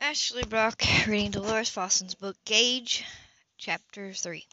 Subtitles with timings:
[0.00, 3.04] Ashley Brock reading Delores Fossen's book Gage,
[3.58, 4.46] Chapter 3.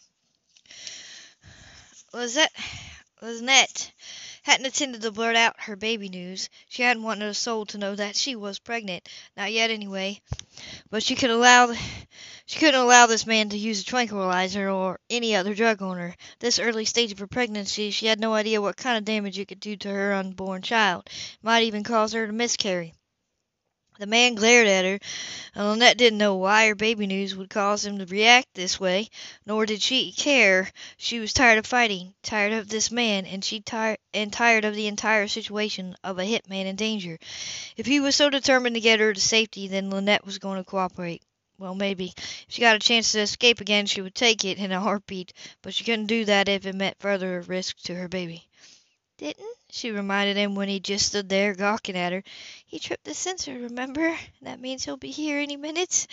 [2.11, 2.51] Lizette,
[3.21, 3.91] Lynette
[4.41, 6.49] hadn't intended to blurt out her baby news.
[6.67, 10.19] She hadn't wanted a soul to know that she was pregnant, not yet anyway.
[10.89, 11.73] But she could allow
[12.47, 16.15] she couldn't allow this man to use a tranquilizer or any other drug on her.
[16.39, 19.47] This early stage of her pregnancy, she had no idea what kind of damage it
[19.47, 21.03] could do to her unborn child.
[21.05, 22.95] It might even cause her to miscarry.
[23.97, 24.99] The man glared at her,
[25.55, 28.77] um, and Lynette didn't know why her baby news would cause him to react this
[28.77, 29.09] way,
[29.45, 30.71] nor did she care.
[30.97, 34.75] She was tired of fighting, tired of this man, and she tired and tired of
[34.75, 37.17] the entire situation of a hit man in danger.
[37.77, 40.69] If he was so determined to get her to safety, then Lynette was going to
[40.69, 41.21] cooperate.
[41.57, 42.13] Well, maybe.
[42.17, 45.31] If she got a chance to escape again, she would take it in a heartbeat,
[45.61, 48.49] but she couldn't do that if it meant further risk to her baby.
[49.17, 49.57] Didn't?
[49.71, 52.23] She reminded him when he just stood there gawking at her.
[52.65, 54.17] He tripped the sensor, remember?
[54.41, 56.07] That means he'll be here any minute.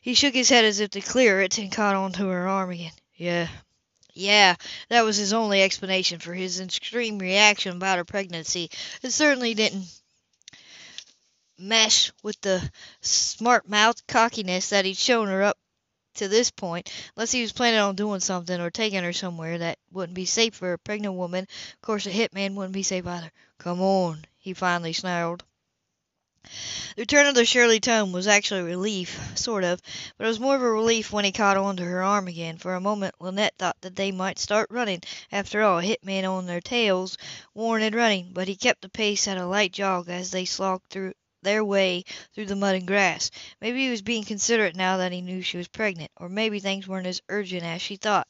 [0.00, 2.92] He shook his head as if to clear it and caught onto her arm again.
[3.16, 3.48] Yeah.
[4.14, 4.54] Yeah,
[4.90, 8.70] that was his only explanation for his extreme reaction about her pregnancy.
[9.02, 9.86] It certainly didn't
[11.58, 12.70] mesh with the
[13.00, 15.58] smart mouth cockiness that he'd shown her up
[16.14, 19.78] to this point, unless he was planning on doing something or taking her somewhere that
[19.92, 21.46] wouldn't be safe for a pregnant woman.
[21.74, 23.32] Of course, a hitman wouldn't be safe either.
[23.58, 25.44] Come on, he finally snarled.
[26.96, 29.80] The return of the Shirley tone was actually a relief, sort of,
[30.18, 32.58] but it was more of a relief when he caught on to her arm again.
[32.58, 35.02] For a moment Lynette thought that they might start running.
[35.32, 37.16] After all, hitmen on their tails
[37.54, 41.14] warranted running, but he kept the pace at a light jog as they slogged through
[41.44, 43.30] their way through the mud and grass.
[43.60, 46.88] Maybe he was being considerate now that he knew she was pregnant, or maybe things
[46.88, 48.26] weren't as urgent as she thought.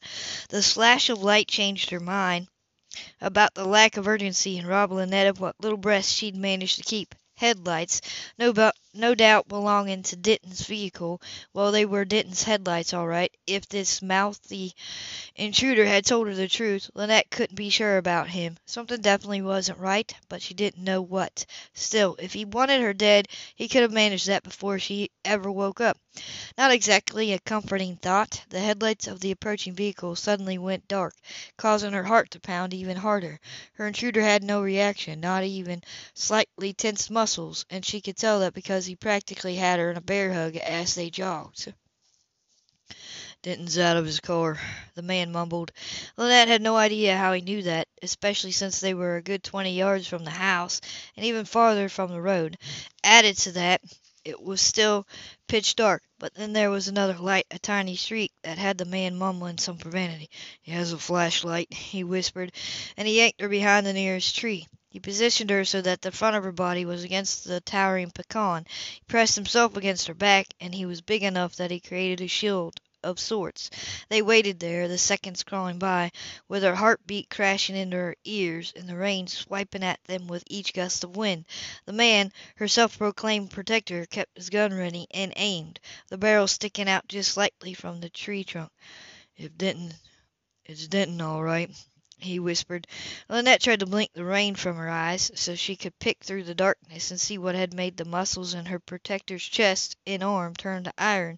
[0.49, 2.47] The slash of light changed her mind
[3.19, 6.83] about the lack of urgency and robbed Lynette of what little breath she'd managed to
[6.83, 7.15] keep.
[7.37, 8.01] Headlights,
[8.37, 8.53] no,
[8.95, 11.21] no doubt belonging to Denton's vehicle.
[11.53, 13.31] Well, they were Denton's headlights, all right.
[13.45, 14.73] If this mouthy
[15.35, 18.57] intruder had told her the truth, Lynette couldn't be sure about him.
[18.65, 21.45] Something definitely wasn't right, but she didn't know what.
[21.73, 25.81] Still, if he wanted her dead, he could have managed that before she ever woke
[25.81, 25.97] up.
[26.57, 28.41] Not exactly a comforting thought.
[28.49, 31.15] The headlights of the approaching vehicle suddenly went dark,
[31.55, 33.39] causing her heart to pound even harder.
[33.75, 35.81] Her intruder had no reaction, not even
[36.13, 40.01] slightly tensed muscles, and she could tell that because he practically had her in a
[40.01, 41.73] bear hug as they jogged.
[43.41, 44.59] Denton's out of his car,
[44.95, 45.71] the man mumbled.
[46.17, 49.73] Lynette had no idea how he knew that, especially since they were a good twenty
[49.77, 50.81] yards from the house,
[51.15, 52.57] and even farther from the road.
[53.03, 53.81] Added to that,
[54.23, 55.05] it was still
[55.47, 59.15] pitch dark, but then there was another light, a tiny streak, that had the man
[59.15, 60.31] mumbling some profanity.
[60.63, 62.51] He has a flashlight, he whispered,
[62.97, 64.67] and he yanked her behind the nearest tree.
[64.95, 68.65] He positioned her so that the front of her body was against the towering pecan.
[68.93, 72.27] He pressed himself against her back, and he was big enough that he created a
[72.29, 73.69] shield of sorts.
[74.07, 76.13] They waited there, the seconds crawling by,
[76.47, 80.71] with her heartbeat crashing into her ears and the rain swiping at them with each
[80.71, 81.43] gust of wind.
[81.83, 87.09] The man, her self-proclaimed protector, kept his gun ready and aimed, the barrel sticking out
[87.09, 88.71] just slightly from the tree trunk.
[89.35, 89.93] If Denton,
[90.63, 91.69] it's Denton all right
[92.25, 92.87] he whispered.
[93.29, 96.55] Lynette tried to blink the rain from her eyes so she could pick through the
[96.55, 100.83] darkness and see what had made the muscles in her protector's chest and arm turn
[100.83, 101.37] to iron.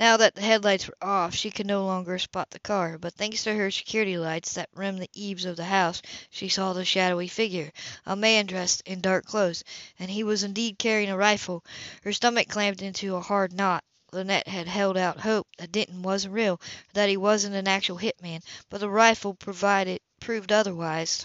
[0.00, 3.44] Now that the headlights were off, she could no longer spot the car, but thanks
[3.44, 7.28] to her security lights that rimmed the eaves of the house, she saw the shadowy
[7.28, 7.70] figure,
[8.04, 9.62] a man dressed in dark clothes,
[10.00, 11.64] and he was indeed carrying a rifle.
[12.02, 13.84] Her stomach clamped into a hard knot.
[14.12, 16.60] Lynette had held out hope that Denton wasn't real,
[16.94, 18.40] that he wasn't an actual hitman,
[18.70, 21.24] but the rifle provided proved otherwise.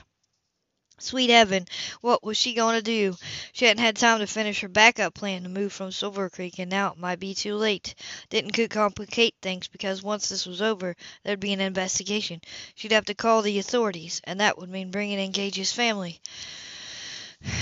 [1.00, 1.66] Sweet heaven,
[2.02, 3.18] what was she going to do?
[3.52, 6.70] She hadn't had time to finish her backup plan to move from Silver Creek, and
[6.70, 7.96] now it might be too late.
[8.30, 12.42] Denton could complicate things because once this was over, there'd be an investigation.
[12.76, 16.22] She'd have to call the authorities, and that would mean bringing in Gage's family.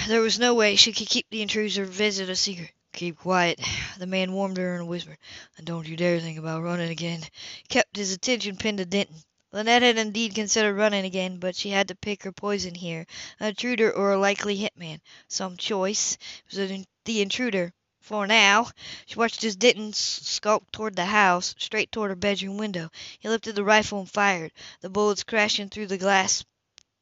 [0.09, 2.71] There was no way she could keep the intruder visit a secret.
[2.91, 3.61] Keep quiet.
[3.97, 5.17] The man warned her in a whisper.
[5.55, 7.21] And don't you dare think about running again.
[7.69, 9.15] Kept his attention pinned to Denton.
[9.51, 13.07] Lynette had indeed considered running again, but she had to pick her poison here.
[13.39, 15.01] An intruder or a likely hitman.
[15.27, 16.19] Some choice.
[16.51, 17.73] It was the intruder.
[17.99, 18.69] For now.
[19.07, 22.91] She watched as Denton skulked toward the house, straight toward her bedroom window.
[23.17, 24.51] He lifted the rifle and fired,
[24.81, 26.43] the bullets crashing through the glass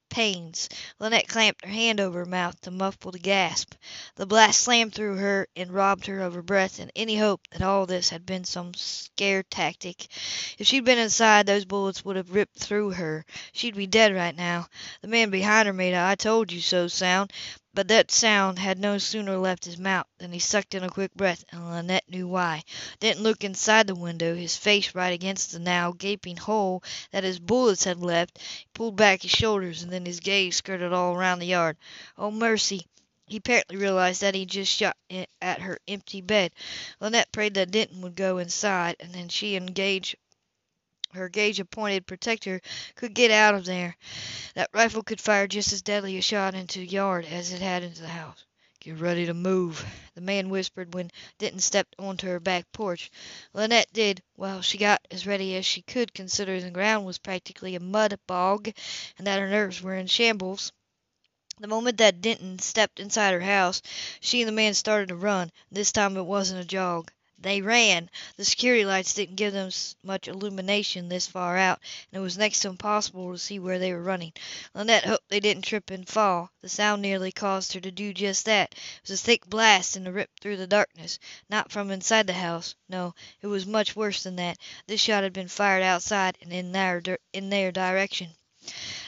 [0.10, 0.70] panes.
[1.00, 3.74] Lynette clamped her hand over her mouth to muffle the gasp.
[4.16, 7.62] The blast slammed through her and robbed her of her breath and any hope that
[7.62, 10.08] all this had been some scare tactic.
[10.58, 13.26] If she'd been inside, those bullets would have ripped through her.
[13.52, 14.68] She'd be dead right now.
[15.02, 17.32] The man behind her made a I told you so sound,
[17.78, 21.14] But that sound had no sooner left his mouth than he sucked in a quick
[21.14, 22.64] breath, and Lynette knew why.
[23.00, 26.82] Didn't look inside the window, his face right against the now gaping hole
[27.12, 28.40] that his bullets had left.
[28.42, 31.78] He pulled back his shoulders, and then his gaze skirted all around the yard.
[32.18, 32.88] Oh, mercy!
[33.28, 34.98] He apparently realized that he'd just shot
[35.40, 36.54] at her empty bed.
[37.00, 40.16] Lynette prayed that Denton would go inside, and then she and Gage
[41.14, 42.62] her Gage-appointed protector
[42.96, 43.96] could get out of there.
[44.56, 47.84] That rifle could fire just as deadly a shot into the yard as it had
[47.84, 48.46] into the house.
[48.80, 53.10] "Get ready to move," the man whispered when Denton stepped onto her back porch.
[53.54, 54.22] Lynette did.
[54.36, 58.20] Well, she got as ready as she could considering the ground was practically a mud
[58.28, 58.72] bog
[59.18, 60.72] and that her nerves were in shambles.
[61.60, 63.82] The moment that Denton stepped inside her house,
[64.20, 65.52] she and the man started to run.
[65.72, 67.12] This time it wasn't a jog.
[67.40, 68.10] They ran.
[68.36, 69.70] The security lights didn't give them
[70.02, 71.80] much illumination this far out,
[72.12, 74.34] and it was next to impossible to see where they were running.
[74.74, 76.52] Lynette hoped they didn't trip and fall.
[76.62, 78.72] The sound nearly caused her to do just that.
[78.74, 81.20] It was a thick blast and a rip through the darkness.
[81.50, 82.74] Not from inside the house.
[82.90, 84.58] No, it was much worse than that.
[84.88, 87.02] This shot had been fired outside and in their,
[87.34, 88.30] in their direction.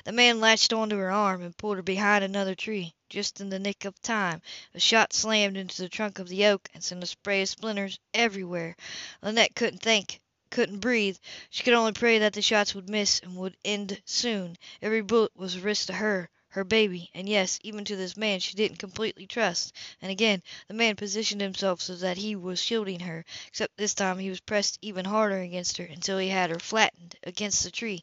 [0.06, 2.94] The man latched onto her arm and pulled her behind another tree.
[3.10, 4.40] Just in the nick of time,
[4.76, 7.98] a shot slammed into the trunk of the oak and sent a spray of splinters
[8.14, 8.76] everywhere.
[9.24, 10.20] Lynette couldn't think,
[10.52, 11.18] couldn't breathe.
[11.50, 14.58] She could only pray that the shots would miss and would end soon.
[14.80, 18.40] Every bullet was a risk to her her baby, and yes, even to this man
[18.40, 19.72] she didn't completely trust.
[20.02, 24.18] And again the man positioned himself so that he was shielding her, except this time
[24.18, 28.02] he was pressed even harder against her until he had her flattened against the tree.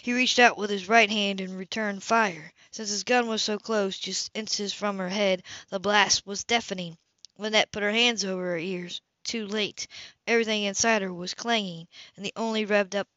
[0.00, 2.52] He reached out with his right hand and returned fire.
[2.70, 6.96] Since his gun was so close, just inches from her head, the blast was deafening.
[7.36, 9.00] Lynette put her hands over her ears.
[9.24, 9.88] Too late.
[10.28, 13.08] Everything inside her was clanging, and the only revved up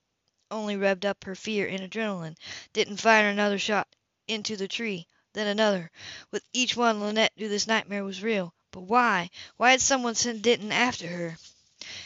[0.50, 2.35] only revved up her fear and adrenaline.
[2.73, 3.88] Didn't fire another shot
[4.27, 5.92] into the tree, then another.
[6.31, 8.54] With each one Lynette knew this nightmare was real.
[8.72, 9.30] But why?
[9.57, 11.38] Why had someone sent Denton after her?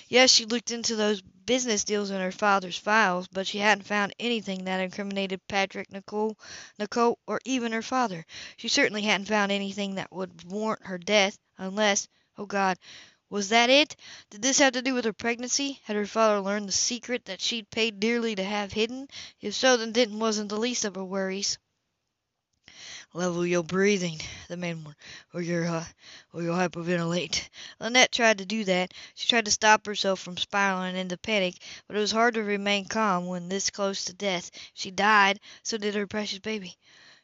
[0.07, 4.13] Yes, she looked into those business deals in her father's files, but she hadn't found
[4.19, 6.38] anything that incriminated Patrick Nicole,
[6.77, 8.25] Nicole, or even her father.
[8.57, 12.07] She certainly hadn't found anything that would warrant her death, unless,
[12.38, 12.77] oh God,
[13.30, 13.95] was that it?
[14.30, 15.80] Did this have to do with her pregnancy?
[15.86, 19.07] Had her father learned the secret that she'd paid dearly to have hidden?
[19.39, 21.57] If so, then Denton wasn't the least of her worries.
[23.13, 24.95] Level your breathing, the man warned,
[25.33, 25.85] or you're, uh,
[26.31, 27.50] or you'll hyperventilate.
[27.79, 28.94] Lynette tried to do that.
[29.15, 31.56] She tried to stop herself from spiraling into panic,
[31.88, 34.51] but it was hard to remain calm when this close to death.
[34.75, 36.77] She died, so did her precious baby.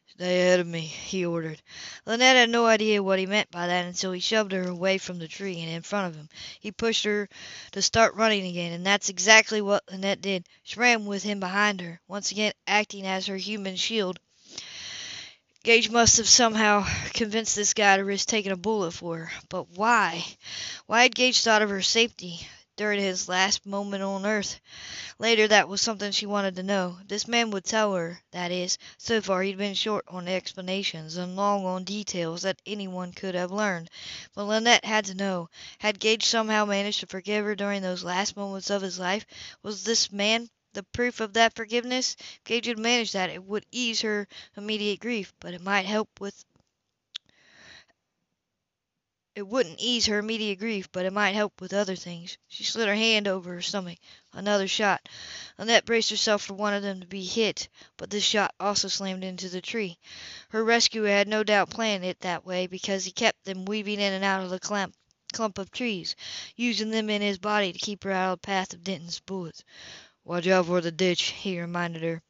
[0.08, 1.62] Stay ahead of me, he ordered.
[2.06, 5.20] Lynette had no idea what he meant by that until he shoved her away from
[5.20, 6.30] the tree and in front of him.
[6.60, 7.30] He pushed her
[7.74, 10.48] to start running again, and that's exactly what Lynette did.
[10.64, 14.20] She ran with him behind her, once again acting as her human shield.
[15.66, 16.86] Gage must have somehow
[17.16, 19.32] convinced this guy to risk taking a bullet for her.
[19.50, 20.24] But why?
[20.86, 24.60] Why had Gage thought of her safety during his last moment on Earth?
[25.18, 27.00] Later, that was something she wanted to know.
[27.08, 28.78] This man would tell her, that is.
[29.00, 33.50] So far, he'd been short on explanations and long on details that anyone could have
[33.50, 33.90] learned.
[34.36, 35.50] But Lynette had to know.
[35.80, 39.26] Had Gage somehow managed to forgive her during those last moments of his life?
[39.64, 42.16] Was this man the proof of that forgiveness.
[42.20, 46.20] If Gage had managed that, it would ease her immediate grief, but it might help
[46.20, 46.46] with
[49.36, 52.38] it wouldn't ease her immediate grief, but it might help with other things.
[52.48, 53.98] She slid her hand over her stomach.
[54.32, 55.10] Another shot.
[55.58, 57.68] Lynette braced herself for one of them to be hit,
[57.98, 60.00] but this shot also slammed into the tree.
[60.50, 64.14] Her rescuer had no doubt planned it that way because he kept them weaving in
[64.14, 64.96] and out of the clump,
[65.34, 66.16] clump of trees,
[66.56, 69.66] using them in his body to keep her out of the path of Denton's bullets.
[70.26, 72.24] "Watch out for the ditch," he reminded her.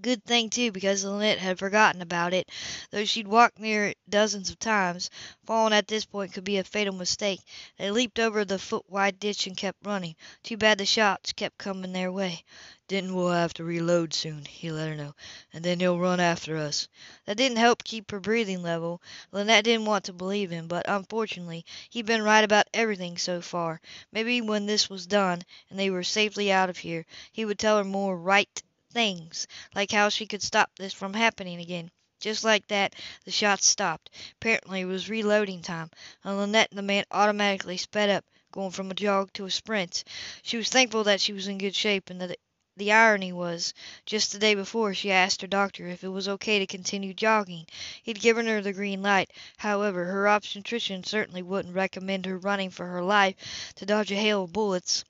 [0.00, 2.48] Good thing, too, because Lynette had forgotten about it,
[2.90, 5.10] though she'd walked near it dozens of times.
[5.44, 7.40] Falling at this point could be a fatal mistake.
[7.78, 10.14] They leaped over the foot-wide ditch and kept running.
[10.44, 12.44] Too bad the shots kept coming their way.
[12.86, 15.14] "Denton will have to reload soon," he let her know,
[15.52, 16.86] "and then he'll run after us."
[17.26, 19.02] That didn't help keep her breathing level.
[19.32, 23.80] Lynette didn't want to believe him, but unfortunately he'd been right about everything so far.
[24.12, 27.78] Maybe when this was done, and they were safely out of here, he would tell
[27.78, 31.90] her more right things, like how she could stop this from happening again.
[32.20, 34.10] Just like that, the shots stopped.
[34.40, 35.90] Apparently it was reloading time,
[36.24, 40.02] and Lynette and the man automatically sped up, going from a jog to a sprint.
[40.42, 42.38] She was thankful that she was in good shape, and that
[42.76, 43.74] the irony was,
[44.06, 47.66] just the day before she asked her doctor if it was okay to continue jogging.
[48.02, 49.32] He'd given her the green light.
[49.56, 54.44] However, her obstetrician certainly wouldn't recommend her running for her life to dodge a hail
[54.44, 55.04] of bullets.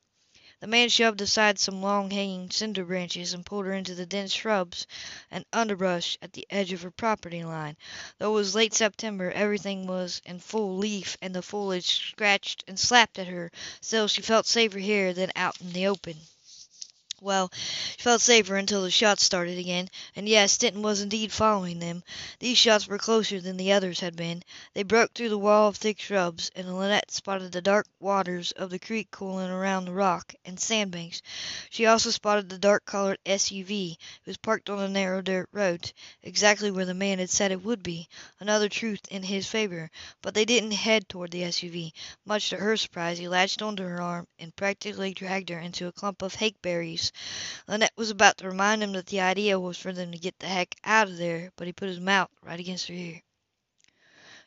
[0.60, 4.32] The man shoved aside some long hanging cinder branches and pulled her into the dense
[4.32, 4.88] shrubs
[5.30, 7.76] and underbrush at the edge of her property line.
[8.18, 12.76] Though it was late September, everything was in full leaf and the foliage scratched and
[12.76, 16.16] slapped at her, still she felt safer here than out in the open.
[17.20, 17.50] Well,
[17.96, 22.04] she felt safer until the shots started again, and yes, Denton was indeed following them.
[22.38, 24.44] These shots were closer than the others had been.
[24.72, 28.70] They broke through the wall of thick shrubs, and Lynette spotted the dark waters of
[28.70, 31.20] the creek cooling around the rock and sandbanks.
[31.70, 33.92] She also spotted the dark colored SUV.
[33.92, 37.64] It was parked on a narrow dirt road, exactly where the man had said it
[37.64, 38.08] would be.
[38.38, 39.90] Another truth in his favor.
[40.22, 41.92] But they didn't head toward the SUV.
[42.24, 45.92] Much to her surprise, he latched onto her arm and practically dragged her into a
[45.92, 46.34] clump of
[47.14, 47.62] hackberries.
[47.68, 50.46] Lynette was about to remind him that the idea was for them to get the
[50.48, 53.22] heck out of there, but he put his mouth right against her ear.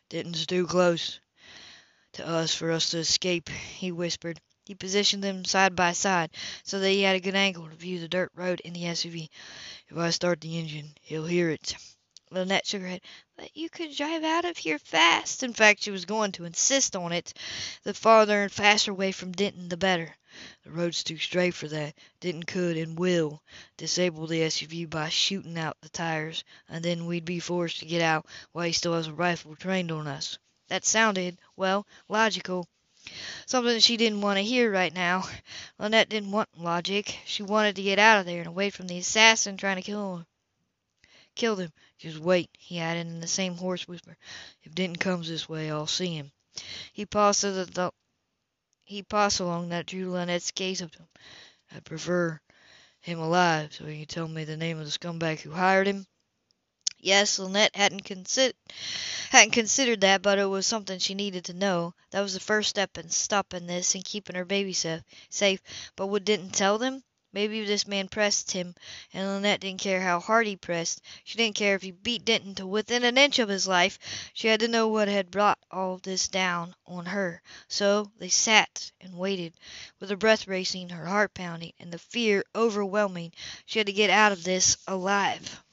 [0.09, 1.19] "Denton's too close
[2.13, 4.39] to us for us to escape," he whispered.
[4.65, 6.29] He positioned them side by side
[6.63, 9.29] so that he had a good angle to view the dirt road and the SUV.
[9.89, 11.75] "If I start the engine, he'll hear it."
[12.29, 13.01] Lynette shook her head.
[13.41, 16.95] "But you could drive out of here fast." In fact, she was going to insist
[16.95, 17.33] on it.
[17.81, 20.15] The farther and faster away from Denton the better.
[20.63, 21.95] The road's too straight for that.
[22.19, 23.41] Denton could, and will,
[23.77, 28.03] disable the SUV by shooting out the tires, and then we'd be forced to get
[28.03, 30.37] out while he still has a rifle trained on us.
[30.67, 32.67] That sounded, well, logical.
[33.47, 35.27] Something she didn't want to hear right now.
[35.79, 37.17] Lynette didn't want logic.
[37.25, 40.17] She wanted to get out of there and away from the assassin trying to kill
[40.17, 40.25] her.
[41.33, 41.73] Kill them.
[42.01, 44.17] Just wait, he added in the same hoarse whisper.
[44.63, 46.31] If Denton comes this way, I'll see him.
[46.91, 47.51] He paused so
[49.45, 50.11] long that drew
[50.55, 51.07] gaze up to him.
[51.71, 52.41] "I'd prefer
[53.01, 56.07] him alive, so you can tell me the name of the scumbag who hired him?"
[56.97, 58.55] Yes, Lynette hadn't considered
[59.29, 61.93] hadn't considered that, but it was something she needed to know.
[62.09, 65.03] That was the first step in stopping this and keeping her baby safe.
[65.29, 65.61] Safe,
[65.95, 67.03] but would Denton tell them?
[67.33, 68.75] Maybe this man pressed him,
[69.13, 71.01] and Lynette didn't care how hard he pressed.
[71.23, 73.97] She didn't care if he beat Denton to within an inch of his life.
[74.33, 77.41] She had to know what had brought all this down on her.
[77.69, 79.53] So they sat and waited,
[80.01, 83.31] with her breath racing, her heart pounding, and the fear overwhelming.
[83.65, 85.63] She had to get out of this alive.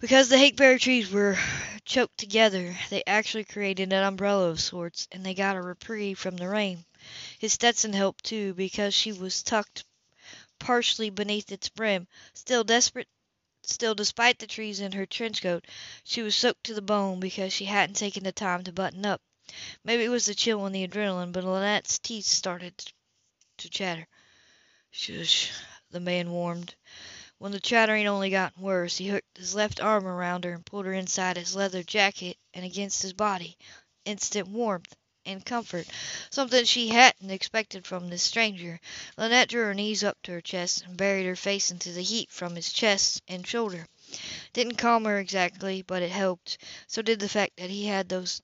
[0.00, 1.38] Because the hackberry trees were
[1.86, 6.36] choked together, they actually created an umbrella of sorts, and they got a reprieve from
[6.36, 6.84] the rain.
[7.38, 9.84] His Stetson helped, too, because she was tucked
[10.64, 12.08] partially beneath its brim.
[12.32, 13.06] Still desperate,
[13.64, 15.66] still despite the trees and her trench coat,
[16.04, 19.20] she was soaked to the bone because she hadn't taken the time to button up.
[19.84, 22.72] Maybe it was the chill and the adrenaline, but Lynette's teeth started
[23.58, 24.08] to chatter.
[24.90, 25.52] Shush,
[25.90, 26.74] the man warned.
[27.36, 30.86] When the chattering only got worse, he hooked his left arm around her and pulled
[30.86, 33.58] her inside his leather jacket and against his body.
[34.06, 35.86] Instant warmth and comfort,
[36.30, 38.80] something she hadn't expected from this stranger.
[39.16, 42.30] Lynette drew her knees up to her chest and buried her face into the heat
[42.30, 43.86] from his chest and shoulder.
[44.52, 46.58] Didn't calm her exactly, but it helped.
[46.86, 48.42] So did the fact that he had those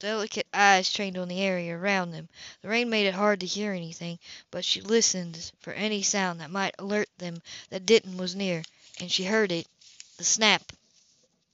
[0.00, 2.28] delicate eyes trained on the area around them.
[2.62, 4.18] The rain made it hard to hear anything,
[4.50, 8.62] but she listened for any sound that might alert them that Denton was near,
[8.98, 9.66] and she heard it
[10.16, 10.72] the snap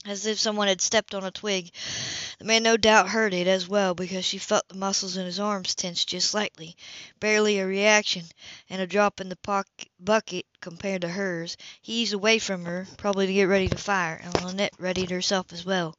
[0.07, 1.71] as if someone had stepped on a twig.
[2.39, 5.41] The man no doubt heard it as well because she felt the muscles in his
[5.41, 6.77] arms tense just slightly.
[7.21, 8.25] Barely a reaction,
[8.71, 11.57] and a drop in the bucket compared to hers.
[11.83, 15.53] He eased away from her, probably to get ready to fire, and Lynette readied herself
[15.53, 15.97] as well.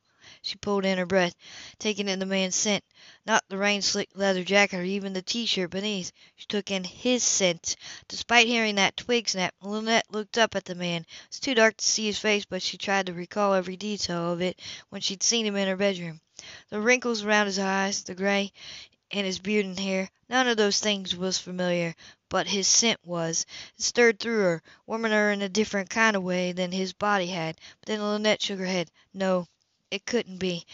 [0.48, 1.36] She pulled in her breath,
[1.78, 2.82] taking in the man's scent,
[3.26, 6.14] not the rain-slicked leather jacket or even the T-shirt beneath.
[6.38, 7.76] She took in his scent.
[8.08, 11.02] Despite hearing that twig snap, Lynette looked up at the man.
[11.02, 14.32] It was too dark to see his face, but she tried to recall every detail
[14.32, 16.22] of it when she'd seen him in her bedroom.
[16.70, 18.54] The wrinkles around his eyes, the gray
[19.12, 21.94] in his beard and hair, none of those things was familiar,
[22.30, 23.46] but his scent was.
[23.78, 27.28] It stirred through her, warming her in a different kind of way than his body
[27.28, 27.58] had.
[27.82, 28.90] But then Lynette shook her head.
[29.14, 29.46] No,
[29.90, 30.66] it couldn't be.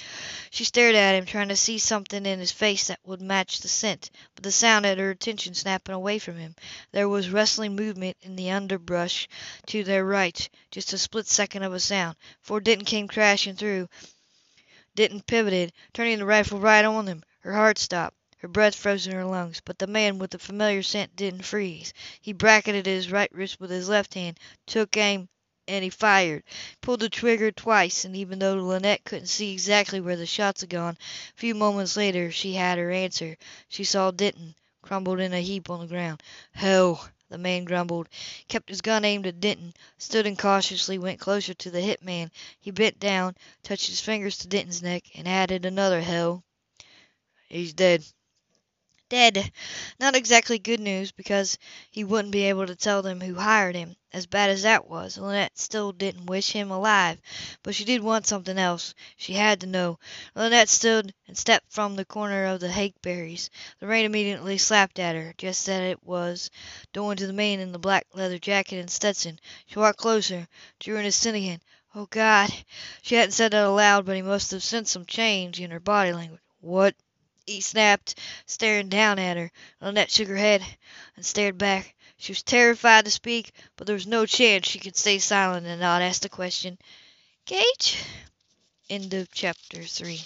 [0.50, 3.68] She stared at him, trying to see something in his face that would match the
[3.68, 6.56] scent, but the sound had her attention snapping away from him.
[6.92, 9.28] There was rustling movement in the underbrush
[9.68, 13.88] to their right, just a split second of a sound, before Denton came crashing through.
[14.96, 17.24] Denton pivoted, turning the rifle right on them.
[17.42, 18.18] Her heart stopped.
[18.38, 21.94] Her breath froze in her lungs, but the man with the familiar scent didn't freeze.
[22.20, 25.30] He bracketed his right wrist with his left hand, took aim,
[25.68, 26.44] and he fired.
[26.82, 30.70] Pulled the trigger twice, and even though Lynette couldn't see exactly where the shots had
[30.70, 30.98] gone,
[31.34, 33.38] a few moments later she had her answer.
[33.70, 36.22] She saw Denton, crumpled in a heap on the ground.
[36.52, 38.10] "Hell!" the man grumbled,
[38.50, 42.30] kept his gun aimed at Denton, stood and cautiously went closer to the hit man.
[42.60, 46.44] He bent down, touched his fingers to Denton's neck, and added another "hell."
[47.48, 48.04] "He's dead."
[49.14, 49.52] Dead.
[50.00, 51.60] Not exactly good news, because
[51.92, 53.96] he wouldn't be able to tell them who hired him.
[54.12, 57.22] As bad as that was, Lynette still didn't wish him alive,
[57.62, 58.96] but she did want something else.
[59.16, 60.00] She had to know.
[60.34, 63.52] Lynette stood and stepped from the corner of the hackberries.
[63.80, 66.50] The rain immediately slapped at her, just as it was
[66.92, 69.40] doing to the man in the black leather jacket and Stetson.
[69.68, 70.48] She walked closer.
[70.80, 71.62] Drew in his sin again.
[71.94, 72.52] Oh, God!
[73.04, 76.14] She hadn't said that aloud, but he must have sensed some change in her body
[76.14, 76.42] language.
[76.62, 76.96] "What?"
[77.46, 79.52] He snapped, staring down at her.
[79.82, 80.64] Lynette shook her head
[81.16, 81.96] and stared back.
[82.18, 85.82] She was terrified to speak, but there was no chance she could stay silent and
[85.82, 86.78] not ask the question.
[87.46, 87.98] Gage?
[88.90, 90.22] End of chapter 3.